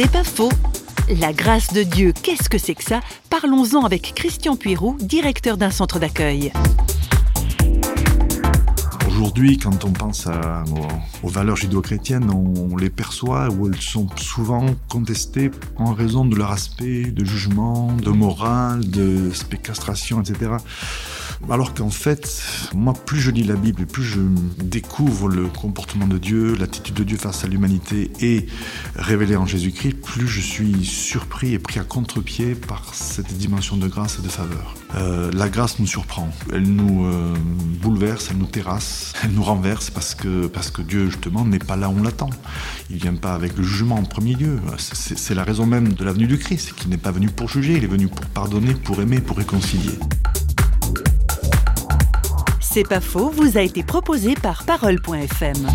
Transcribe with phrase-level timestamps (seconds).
[0.00, 0.52] C'est pas faux.
[1.18, 3.00] La grâce de Dieu, qu'est-ce que c'est que ça?
[3.30, 6.52] Parlons-en avec Christian Puiroux, directeur d'un centre d'accueil.
[9.18, 10.28] Aujourd'hui, quand on pense
[11.24, 16.52] aux, valeurs judéo-chrétiennes, on, les perçoit ou elles sont souvent contestées en raison de leur
[16.52, 20.52] aspect de jugement, de morale, de spécastration, etc.
[21.50, 22.42] Alors qu'en fait,
[22.74, 24.20] moi, plus je lis la Bible, plus je
[24.62, 28.46] découvre le comportement de Dieu, l'attitude de Dieu face à l'humanité et
[28.96, 33.88] révélé en Jésus-Christ, plus je suis surpris et pris à contre-pied par cette dimension de
[33.88, 34.74] grâce et de faveur.
[34.96, 37.34] Euh, la grâce nous surprend, elle nous euh,
[37.80, 41.76] bouleverse, elle nous terrasse, elle nous renverse parce que, parce que Dieu, justement, n'est pas
[41.76, 42.30] là où on l'attend.
[42.90, 44.58] Il vient pas avec le jugement en premier lieu.
[44.78, 47.74] C'est la raison même de la venue du Christ, qu'il n'est pas venu pour juger,
[47.74, 49.98] il est venu pour pardonner, pour aimer, pour réconcilier.
[52.60, 55.66] C'est pas faux, vous a été proposé par Parole.fm.